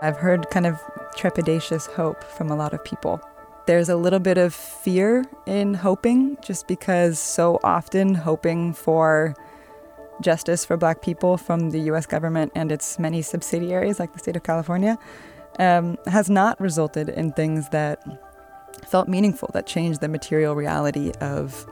I've 0.00 0.16
heard 0.16 0.48
kind 0.50 0.66
of 0.66 0.80
trepidatious 1.16 1.88
hope 1.92 2.22
from 2.22 2.50
a 2.50 2.56
lot 2.56 2.72
of 2.72 2.84
people. 2.84 3.20
There's 3.66 3.88
a 3.88 3.96
little 3.96 4.20
bit 4.20 4.38
of 4.38 4.54
fear 4.54 5.24
in 5.46 5.74
hoping, 5.74 6.38
just 6.42 6.68
because 6.68 7.18
so 7.18 7.58
often 7.64 8.14
hoping 8.14 8.72
for 8.72 9.34
justice 10.20 10.64
for 10.64 10.76
black 10.76 11.02
people 11.02 11.36
from 11.36 11.70
the 11.70 11.80
US 11.92 12.06
government 12.06 12.52
and 12.54 12.72
its 12.72 12.98
many 12.98 13.22
subsidiaries, 13.22 13.98
like 13.98 14.12
the 14.12 14.18
state 14.18 14.36
of 14.36 14.42
California, 14.42 14.98
um, 15.58 15.96
has 16.06 16.30
not 16.30 16.60
resulted 16.60 17.08
in 17.08 17.32
things 17.32 17.68
that 17.70 18.00
felt 18.86 19.08
meaningful, 19.08 19.50
that 19.52 19.66
changed 19.66 20.00
the 20.00 20.08
material 20.08 20.54
reality 20.54 21.12
of 21.20 21.66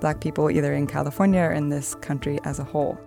black 0.00 0.20
people 0.20 0.50
either 0.50 0.72
in 0.74 0.86
California 0.86 1.40
or 1.40 1.52
in 1.52 1.68
this 1.68 1.94
country 1.96 2.38
as 2.44 2.58
a 2.58 2.64
whole. 2.64 2.98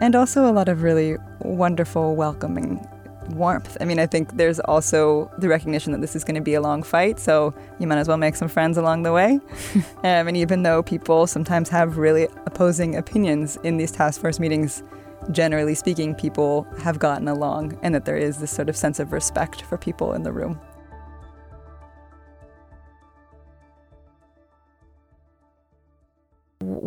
And 0.00 0.16
also 0.16 0.50
a 0.50 0.52
lot 0.52 0.68
of 0.68 0.82
really 0.82 1.16
wonderful, 1.40 2.16
welcoming 2.16 2.86
warmth. 3.30 3.76
I 3.80 3.84
mean, 3.84 3.98
I 3.98 4.06
think 4.06 4.36
there's 4.36 4.60
also 4.60 5.30
the 5.38 5.48
recognition 5.48 5.92
that 5.92 6.00
this 6.00 6.16
is 6.16 6.24
going 6.24 6.34
to 6.34 6.40
be 6.40 6.54
a 6.54 6.60
long 6.60 6.82
fight, 6.82 7.18
so 7.18 7.54
you 7.78 7.86
might 7.86 7.98
as 7.98 8.08
well 8.08 8.16
make 8.16 8.36
some 8.36 8.48
friends 8.48 8.76
along 8.76 9.02
the 9.02 9.12
way. 9.12 9.40
um, 9.74 10.28
and 10.28 10.36
even 10.36 10.62
though 10.62 10.82
people 10.82 11.26
sometimes 11.26 11.68
have 11.68 11.98
really 11.98 12.24
opposing 12.46 12.96
opinions 12.96 13.56
in 13.62 13.76
these 13.76 13.92
task 13.92 14.20
force 14.20 14.40
meetings, 14.40 14.82
generally 15.30 15.74
speaking, 15.74 16.14
people 16.14 16.66
have 16.80 16.98
gotten 16.98 17.28
along, 17.28 17.78
and 17.82 17.94
that 17.94 18.04
there 18.04 18.16
is 18.16 18.38
this 18.38 18.50
sort 18.50 18.68
of 18.68 18.76
sense 18.76 18.98
of 18.98 19.12
respect 19.12 19.62
for 19.62 19.78
people 19.78 20.14
in 20.14 20.22
the 20.22 20.32
room. 20.32 20.60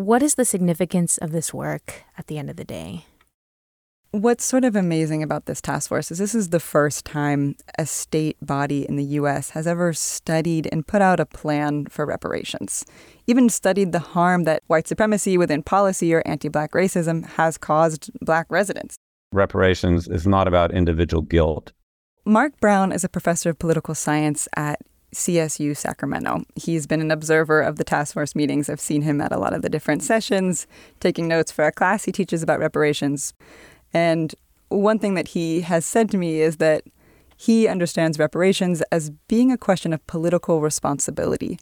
What 0.06 0.22
is 0.22 0.36
the 0.36 0.46
significance 0.46 1.18
of 1.18 1.32
this 1.32 1.52
work 1.52 2.04
at 2.15 2.28
the 2.28 2.38
end 2.38 2.52
of 2.52 2.58
the 2.58 2.63
day? 2.63 3.06
What's 4.12 4.46
sort 4.46 4.63
of 4.63 4.76
amazing 4.76 5.24
about 5.24 5.48
this 5.48 5.62
task 5.62 5.89
force 5.89 6.12
is 6.12 6.20
this 6.20 6.36
is 6.36 6.50
the 6.50 6.60
first 6.60 7.06
time 7.06 7.56
a 7.80 7.88
state 7.88 8.38
body 8.39 8.86
in 8.88 8.98
the 8.98 9.04
US 9.20 9.50
has 9.50 9.65
ever 9.65 9.94
studied 9.94 10.70
and 10.72 10.86
put 10.86 11.02
out 11.02 11.20
a 11.20 11.26
plan 11.26 11.88
for 11.88 12.06
reparations, 12.06 12.86
even 13.26 13.50
studied 13.50 13.94
the 13.94 14.00
harm 14.13 14.44
that 14.44 14.62
white 14.68 14.88
supremacy 14.88 15.39
within 15.39 15.63
policy 15.63 16.13
or 16.13 16.22
anti 16.28 16.50
black 16.50 16.74
racism 16.74 17.26
has 17.30 17.58
caused 17.58 18.12
black 18.22 18.46
residents. 18.52 18.98
Reparations 19.32 20.08
is 20.08 20.28
not 20.28 20.48
about 20.48 20.72
individual 20.72 21.24
guilt. 21.24 21.72
Mark 22.26 22.60
Brown 22.60 22.91
is 22.91 23.04
a 23.04 23.10
professor 23.10 23.50
of 23.50 23.58
political 23.58 23.96
science 23.96 24.48
at 24.56 24.82
CSU 25.15 25.75
Sacramento. 25.75 26.43
He's 26.56 26.86
been 26.86 27.01
an 27.01 27.10
observer 27.10 27.62
of 27.62 27.78
the 27.78 27.84
task 27.84 28.13
force 28.13 28.36
meetings. 28.36 28.69
I've 28.69 28.80
seen 28.80 29.01
him 29.01 29.21
at 29.21 29.32
a 29.32 29.39
lot 29.39 29.54
of 29.54 29.62
the 29.62 29.69
different 29.69 30.04
sessions, 30.04 30.67
taking 30.99 31.28
notes 31.28 31.51
for 31.51 31.65
a 31.65 31.71
class 31.71 32.04
he 32.06 32.12
teaches 32.12 32.43
about 32.43 32.60
reparations. 32.60 33.34
And 33.93 34.36
one 34.69 34.99
thing 34.99 35.13
that 35.13 35.30
he 35.30 35.62
has 35.62 35.86
said 35.86 36.10
to 36.12 36.17
me 36.17 36.41
is 36.41 36.58
that 36.58 36.84
he 37.38 37.67
understands 37.67 38.19
reparations 38.19 38.82
as 38.91 39.10
being 39.28 39.51
a 39.51 39.58
question 39.58 39.93
of 39.93 40.06
political 40.08 40.62
responsibility. 40.62 41.60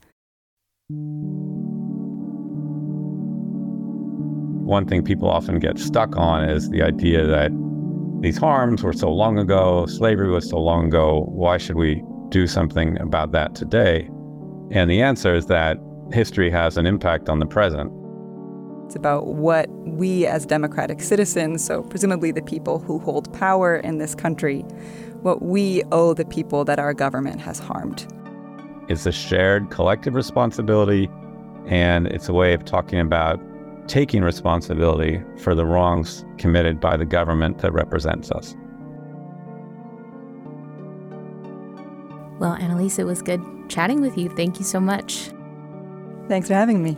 One 4.66 4.88
thing 4.88 5.04
people 5.04 5.30
often 5.30 5.60
get 5.60 5.78
stuck 5.78 6.16
on 6.16 6.50
is 6.50 6.70
the 6.70 6.82
idea 6.82 7.26
that 7.28 7.52
these 8.22 8.38
harms 8.38 8.82
were 8.82 8.94
so 8.94 9.12
long 9.12 9.38
ago, 9.38 9.86
slavery 9.86 10.32
was 10.32 10.50
so 10.50 10.58
long 10.58 10.88
ago, 10.88 11.26
why 11.30 11.58
should 11.58 11.76
we 11.76 12.02
do 12.34 12.48
something 12.48 13.00
about 13.00 13.32
that 13.32 13.54
today? 13.54 14.10
And 14.72 14.90
the 14.90 15.02
answer 15.02 15.36
is 15.36 15.46
that 15.46 15.78
history 16.12 16.50
has 16.50 16.78
an 16.78 16.88
impact 16.88 17.30
on 17.30 17.38
the 17.38 17.46
present. 17.46 17.94
It's 18.88 18.96
about 18.96 19.28
what 19.28 19.70
we 19.86 20.26
as 20.26 20.46
democratic 20.46 21.00
citizens, 21.00 21.64
so 21.64 21.84
presumably 21.84 22.32
the 22.32 22.42
people 22.42 22.80
who 22.80 22.98
hold 22.98 23.32
power 23.34 23.76
in 23.76 24.00
this 24.00 24.16
country, 24.16 24.62
what 25.22 25.44
we 25.44 25.84
owe 25.92 26.16
the 26.16 26.26
people 26.26 26.66
that 26.66 26.80
our 26.80 26.94
government 26.94 27.40
has 27.40 27.60
harmed. 27.60 28.08
It's 28.90 29.06
a 29.06 29.12
shared 29.12 29.70
collective 29.70 30.16
responsibility, 30.16 31.10
and 31.68 32.08
it's 32.08 32.28
a 32.28 32.34
way 32.34 32.54
of 32.54 32.66
talking 32.66 33.00
about 33.00 33.40
taking 33.88 34.24
responsibility 34.24 35.22
for 35.38 35.54
the 35.54 35.66
wrongs 35.66 36.26
committed 36.40 36.80
by 36.80 36.98
the 36.98 37.06
government 37.06 37.60
that 37.60 37.72
represents 37.74 38.32
us. 38.32 38.56
Well, 42.40 42.54
Annelise, 42.54 43.00
it 43.00 43.06
was 43.06 43.22
good 43.22 43.42
chatting 43.70 44.02
with 44.02 44.18
you. 44.18 44.30
Thank 44.30 44.60
you 44.60 44.66
so 44.66 44.80
much. 44.80 45.32
Thanks 46.28 46.48
for 46.48 46.54
having 46.54 46.84
me. 46.84 46.96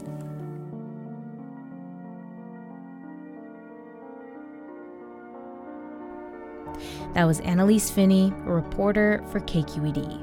That 7.14 7.26
was 7.26 7.40
Annelise 7.42 7.90
Finney, 7.90 8.34
a 8.46 8.52
reporter 8.52 9.24
for 9.32 9.40
KQED. 9.40 10.22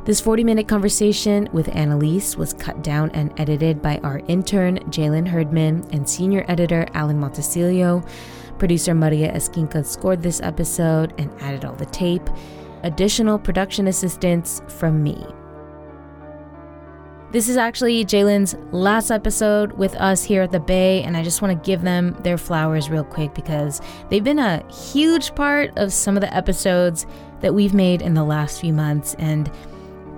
This 0.05 0.21
40 0.21 0.45
minute 0.45 0.69
conversation 0.69 1.49
with 1.55 1.75
Annelise 1.75 2.37
was 2.37 2.53
cut 2.53 2.83
down 2.83 3.11
and 3.13 3.33
edited 3.41 3.81
by 3.81 4.01
our 4.03 4.21
intern, 4.29 4.77
Jehlen 4.91 5.27
Herdman, 5.27 5.89
and 5.95 6.07
senior 6.07 6.45
editor, 6.47 6.87
Alan 6.93 7.19
Montecillo. 7.19 8.07
Producer 8.59 8.95
Maria 8.95 9.33
Esquinca 9.33 9.83
scored 9.83 10.23
this 10.23 10.43
episode 10.43 11.15
and 11.17 11.33
added 11.41 11.65
all 11.65 11.75
the 11.75 11.87
tape. 11.87 12.29
Additional 12.83 13.39
production 13.39 13.89
assistance 13.89 14.61
from 14.69 15.03
me. 15.03 15.25
This 17.33 17.49
is 17.49 17.57
actually 17.57 18.05
Jehlen's 18.05 18.57
last 18.73 19.11
episode 19.11 19.73
with 19.73 19.95
us 19.95 20.23
here 20.23 20.43
at 20.43 20.53
the 20.53 20.61
Bay, 20.61 21.03
and 21.03 21.17
I 21.17 21.23
just 21.23 21.41
want 21.41 21.59
to 21.59 21.67
give 21.67 21.81
them 21.81 22.15
their 22.21 22.37
flowers 22.37 22.91
real 22.91 23.05
quick 23.05 23.33
because 23.35 23.81
they've 24.11 24.23
been 24.23 24.39
a 24.39 24.63
huge 24.71 25.35
part 25.35 25.73
of 25.79 25.95
some 25.95 26.15
of 26.15 26.21
the 26.21 26.33
episodes 26.37 27.07
that 27.41 27.55
we've 27.55 27.75
made 27.75 28.03
in 28.03 28.13
the 28.13 28.23
last 28.23 28.61
few 28.61 28.75
months, 28.75 29.17
and 29.19 29.51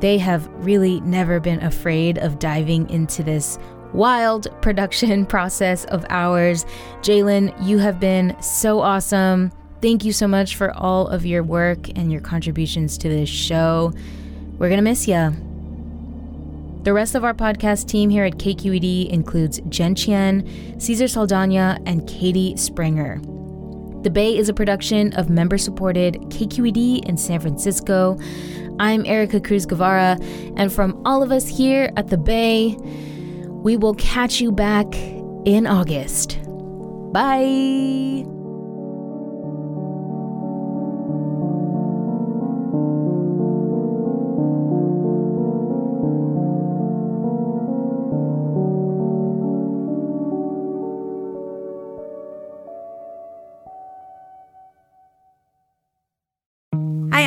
they 0.00 0.18
have 0.18 0.48
really 0.64 1.00
never 1.00 1.40
been 1.40 1.62
afraid 1.62 2.18
of 2.18 2.38
diving 2.38 2.88
into 2.90 3.22
this 3.22 3.58
wild 3.92 4.48
production 4.62 5.26
process 5.26 5.84
of 5.86 6.04
ours. 6.10 6.66
Jehlen, 7.02 7.54
you 7.62 7.78
have 7.78 7.98
been 7.98 8.36
so 8.42 8.80
awesome. 8.80 9.52
Thank 9.82 10.04
you 10.04 10.12
so 10.12 10.26
much 10.26 10.56
for 10.56 10.72
all 10.76 11.08
of 11.08 11.26
your 11.26 11.42
work 11.42 11.88
and 11.90 12.10
your 12.10 12.20
contributions 12.20 12.98
to 12.98 13.08
this 13.08 13.28
show. 13.28 13.92
We're 14.58 14.68
going 14.68 14.78
to 14.78 14.82
miss 14.82 15.06
you. 15.06 15.34
The 16.82 16.92
rest 16.92 17.14
of 17.14 17.24
our 17.24 17.34
podcast 17.34 17.88
team 17.88 18.10
here 18.10 18.24
at 18.24 18.38
KQED 18.38 19.10
includes 19.10 19.60
Jen 19.68 19.94
Chien, 19.94 20.78
Cesar 20.78 21.06
Saldaña, 21.06 21.82
and 21.84 22.08
Katie 22.08 22.56
Springer. 22.56 23.20
The 24.02 24.10
Bay 24.10 24.36
is 24.36 24.48
a 24.48 24.54
production 24.54 25.12
of 25.14 25.28
member 25.28 25.58
supported 25.58 26.14
KQED 26.30 27.04
in 27.06 27.16
San 27.16 27.40
Francisco. 27.40 28.18
I'm 28.78 29.04
Ericka 29.04 29.42
Cruz 29.42 29.66
Guevarra, 29.66 30.20
and 30.56 30.72
from 30.72 31.00
all 31.04 31.22
of 31.22 31.32
us 31.32 31.48
here 31.48 31.90
at 31.96 32.08
the 32.08 32.18
Bay, 32.18 32.76
we 33.48 33.76
will 33.76 33.94
catch 33.94 34.40
you 34.40 34.52
back 34.52 34.94
in 35.44 35.66
August. 35.66 36.38
Bye. 37.12 38.35